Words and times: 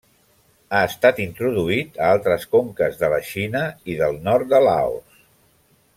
Ha 0.75 0.79
estat 0.91 1.19
introduït 1.25 2.01
a 2.05 2.09
altres 2.15 2.47
conques 2.55 2.99
de 3.03 3.13
la 3.15 3.23
Xina 3.31 3.61
i 3.95 3.99
del 4.03 4.19
nord 4.31 4.51
de 4.55 4.67
Laos. 4.71 5.25